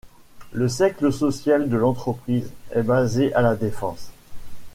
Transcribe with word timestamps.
Le 0.51 0.67
siège 0.67 1.11
social 1.11 1.69
de 1.69 1.77
l'entreprise 1.77 2.49
est 2.71 2.81
basé 2.81 3.31
à 3.35 3.43
La 3.43 3.55
Défense. 3.55 4.09